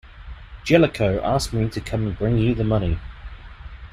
[0.63, 2.97] Jellicoe asked me to come and bring you the money.